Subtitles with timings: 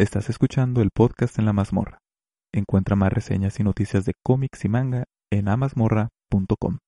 [0.00, 1.98] Estás escuchando el podcast en la mazmorra.
[2.54, 6.78] Encuentra más reseñas y noticias de cómics y manga en amasmorra.com.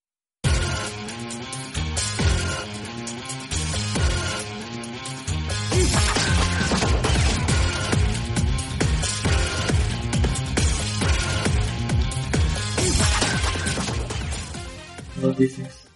[15.21, 15.89] Noticias.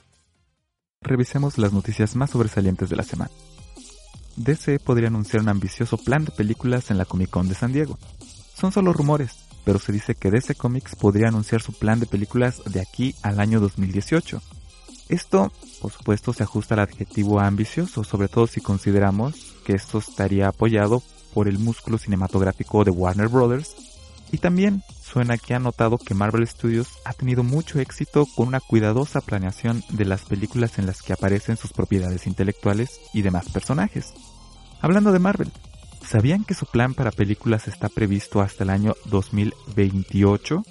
[1.02, 3.32] Revisemos las noticias más sobresalientes de la semana.
[4.38, 7.98] DC podría anunciar un ambicioso plan de películas en la Comic Con de San Diego.
[8.54, 12.62] Son solo rumores, pero se dice que DC Comics podría anunciar su plan de películas
[12.66, 14.42] de aquí al año 2018.
[15.10, 15.52] Esto,
[15.82, 21.04] por supuesto, se ajusta al adjetivo ambicioso, sobre todo si consideramos que esto estaría apoyado
[21.34, 23.76] por el músculo cinematográfico de Warner Bros.
[24.32, 28.60] Y también suena que ha notado que Marvel Studios ha tenido mucho éxito con una
[28.60, 34.14] cuidadosa planeación de las películas en las que aparecen sus propiedades intelectuales y demás personajes.
[34.82, 35.52] Hablando de Marvel,
[36.06, 40.64] ¿sabían que su plan para películas está previsto hasta el año 2028?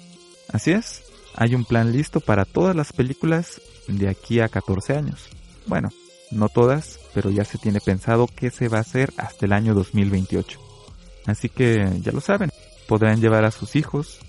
[0.53, 1.03] Así es,
[1.35, 5.29] hay un plan listo para todas las películas de aquí a 14 años.
[5.65, 5.89] Bueno,
[6.31, 9.73] no todas, pero ya se tiene pensado que se va a hacer hasta el año
[9.73, 10.59] 2028.
[11.25, 12.51] Así que ya lo saben,
[12.87, 14.19] podrán llevar a sus hijos,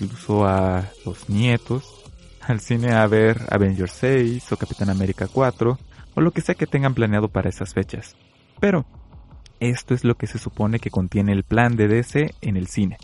[0.00, 2.02] incluso a los nietos,
[2.40, 5.78] al cine a ver Avengers 6 o Capitán América 4
[6.14, 8.16] o lo que sea que tengan planeado para esas fechas.
[8.60, 8.86] Pero
[9.60, 12.96] esto es lo que se supone que contiene el plan de DC en el cine.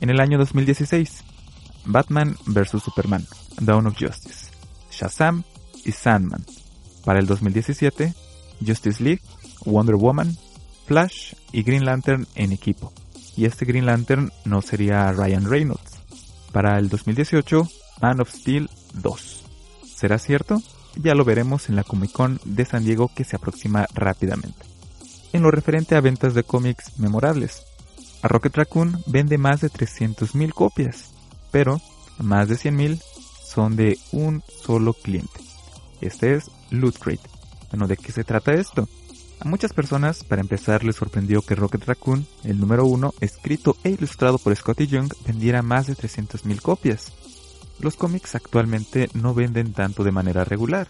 [0.00, 1.24] En el año 2016,
[1.86, 2.82] Batman vs.
[2.82, 3.24] Superman,
[3.60, 4.50] Dawn of Justice,
[4.90, 5.44] Shazam
[5.84, 6.44] y Sandman.
[7.04, 8.14] Para el 2017,
[8.66, 9.22] Justice League,
[9.64, 10.36] Wonder Woman,
[10.86, 12.92] Flash y Green Lantern en equipo.
[13.36, 15.98] Y este Green Lantern no sería Ryan Reynolds.
[16.52, 17.68] Para el 2018,
[18.00, 19.44] Man of Steel 2.
[19.84, 20.62] ¿Será cierto?
[20.96, 24.64] Ya lo veremos en la Comic Con de San Diego que se aproxima rápidamente.
[25.32, 27.62] En lo referente a ventas de cómics memorables,
[28.22, 31.10] a Rocket Raccoon vende más de 300.000 copias,
[31.50, 31.80] pero
[32.18, 33.00] más de 100.000
[33.44, 35.40] son de un solo cliente.
[36.00, 37.28] Este es Loot Crate.
[37.70, 38.88] Bueno, ¿de qué se trata esto?
[39.40, 43.90] A muchas personas, para empezar, les sorprendió que Rocket Raccoon, el número uno, escrito e
[43.90, 47.12] ilustrado por Scotty Young, vendiera más de 300.000 copias.
[47.78, 50.88] Los cómics actualmente no venden tanto de manera regular,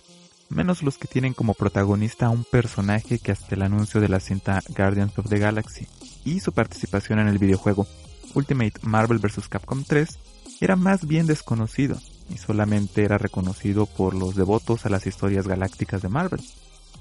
[0.48, 4.20] menos los que tienen como protagonista a un personaje que hasta el anuncio de la
[4.20, 5.86] cinta Guardians of the Galaxy
[6.24, 7.86] y su participación en el videojuego
[8.34, 9.48] Ultimate Marvel vs.
[9.48, 10.18] Capcom 3
[10.60, 11.98] era más bien desconocido
[12.28, 16.40] y solamente era reconocido por los devotos a las historias galácticas de Marvel.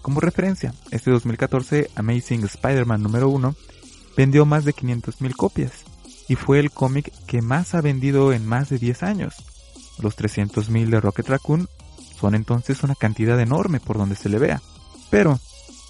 [0.06, 3.56] Como referencia, este 2014 Amazing Spider-Man número 1
[4.16, 5.84] vendió más de 500.000 copias
[6.28, 9.34] y fue el cómic que más ha vendido en más de 10 años.
[9.98, 11.68] Los 300.000 de Rocket Raccoon
[12.20, 14.62] son entonces una cantidad enorme por donde se le vea.
[15.10, 15.40] Pero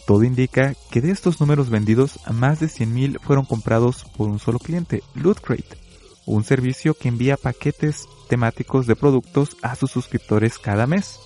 [0.08, 4.60] todo indica que de estos números vendidos, más de 100.000 fueron comprados por un solo
[4.60, 5.78] cliente, Loot Crate,
[6.26, 11.20] un servicio que envía paquetes temáticos de productos a sus suscriptores cada mes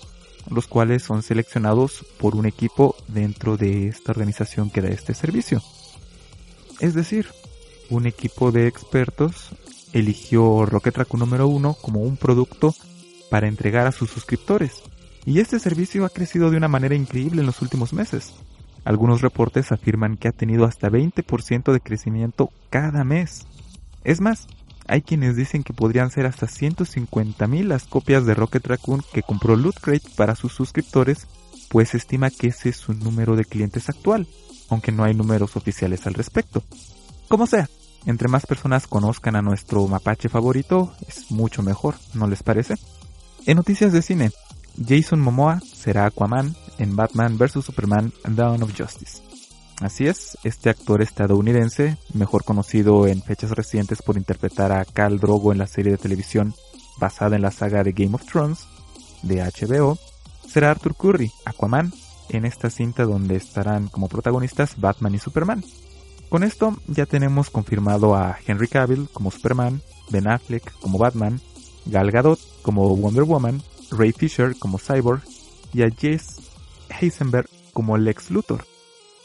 [0.50, 5.62] los cuales son seleccionados por un equipo dentro de esta organización que da este servicio.
[6.80, 7.26] Es decir,
[7.88, 9.50] un equipo de expertos
[9.92, 12.74] eligió Rocket Raccoon número 1 como un producto
[13.30, 14.82] para entregar a sus suscriptores.
[15.24, 18.34] Y este servicio ha crecido de una manera increíble en los últimos meses.
[18.84, 23.46] Algunos reportes afirman que ha tenido hasta 20% de crecimiento cada mes.
[24.04, 24.46] Es más,
[24.90, 29.54] hay quienes dicen que podrían ser hasta 150.000 las copias de Rocket Raccoon que compró
[29.54, 31.28] Loot Crate para sus suscriptores,
[31.68, 34.26] pues estima que ese es su número de clientes actual,
[34.68, 36.64] aunque no hay números oficiales al respecto.
[37.28, 37.70] Como sea,
[38.04, 42.74] entre más personas conozcan a nuestro mapache favorito, es mucho mejor, ¿no les parece?
[43.46, 44.32] En noticias de cine,
[44.84, 47.64] Jason Momoa será Aquaman en Batman vs.
[47.64, 49.29] Superman Dawn of Justice.
[49.80, 55.52] Así es, este actor estadounidense, mejor conocido en fechas recientes por interpretar a Cal Drogo
[55.52, 56.54] en la serie de televisión
[56.98, 58.66] basada en la saga de Game of Thrones
[59.22, 59.98] de HBO,
[60.46, 61.92] será Arthur Curry, Aquaman,
[62.28, 65.64] en esta cinta donde estarán como protagonistas Batman y Superman.
[66.28, 71.40] Con esto ya tenemos confirmado a Henry Cavill como Superman, Ben Affleck como Batman,
[71.86, 75.22] Gal Gadot como Wonder Woman, Ray Fisher como Cyborg
[75.72, 76.36] y a Jess
[77.00, 78.64] Heisenberg como Lex Luthor.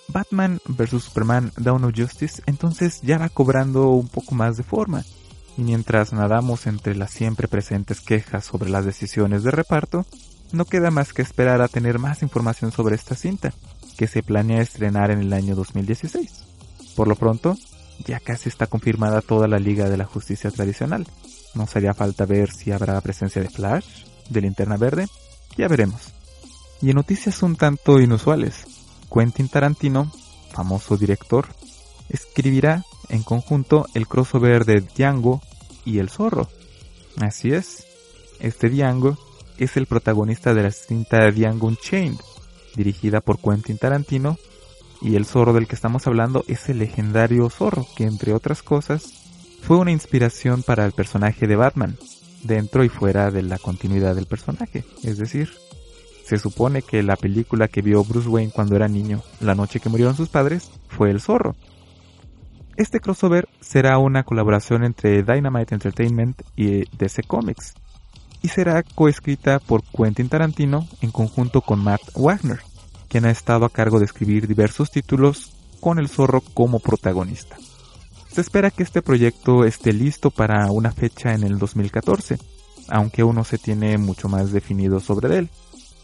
[0.08, 1.04] Batman vs.
[1.04, 5.04] Superman Dawn of Justice entonces ya va cobrando un poco más de forma.
[5.58, 10.06] Y mientras nadamos entre las siempre presentes quejas sobre las decisiones de reparto,
[10.52, 13.54] no queda más que esperar a tener más información sobre esta cinta,
[13.98, 16.44] que se planea estrenar en el año 2016.
[16.96, 17.58] Por lo pronto,
[18.06, 21.08] ya casi está confirmada toda la Liga de la Justicia tradicional.
[21.54, 25.08] No haría falta ver si habrá presencia de Flash, de Linterna Verde,
[25.58, 26.14] ya veremos.
[26.82, 28.65] Y en noticias un tanto inusuales,
[29.16, 30.12] Quentin Tarantino,
[30.52, 31.48] famoso director,
[32.10, 35.42] escribirá en conjunto el crossover de Django
[35.86, 36.50] y el zorro.
[37.22, 37.86] Así es,
[38.42, 39.18] este Django
[39.58, 42.20] es el protagonista de la cinta Django Unchained,
[42.76, 44.38] dirigida por Quentin Tarantino,
[45.02, 49.14] y el zorro del que estamos hablando es el legendario zorro, que entre otras cosas
[49.62, 51.98] fue una inspiración para el personaje de Batman,
[52.44, 54.84] dentro y fuera de la continuidad del personaje.
[55.04, 55.54] Es decir,
[56.26, 59.90] se supone que la película que vio Bruce Wayne cuando era niño, la noche que
[59.90, 61.56] murieron sus padres, fue El Zorro.
[62.78, 67.76] Este crossover será una colaboración entre Dynamite Entertainment y DC Comics,
[68.42, 72.60] y será coescrita por Quentin Tarantino en conjunto con Matt Wagner,
[73.08, 77.56] quien ha estado a cargo de escribir diversos títulos con el zorro como protagonista.
[78.32, 82.38] Se espera que este proyecto esté listo para una fecha en el 2014,
[82.90, 85.50] aunque aún no se tiene mucho más definido sobre él,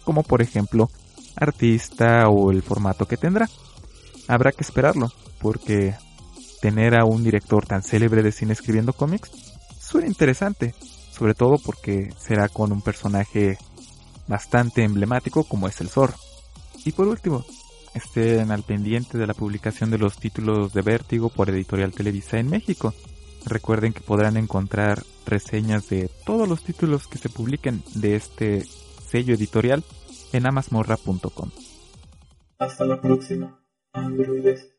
[0.03, 0.89] como por ejemplo
[1.35, 3.49] artista o el formato que tendrá.
[4.27, 5.95] Habrá que esperarlo, porque
[6.61, 9.31] tener a un director tan célebre de cine escribiendo cómics
[9.79, 10.73] suena interesante,
[11.11, 13.57] sobre todo porque será con un personaje
[14.27, 16.15] bastante emblemático como es el Zorro.
[16.85, 17.43] Y por último,
[17.93, 22.49] estén al pendiente de la publicación de los títulos de Vértigo por Editorial Televisa en
[22.49, 22.93] México.
[23.45, 28.63] Recuerden que podrán encontrar reseñas de todos los títulos que se publiquen de este
[29.11, 29.83] sello editorial
[30.31, 31.51] en amasmorra.com.
[32.57, 33.59] Hasta la próxima,
[33.91, 34.71] androides.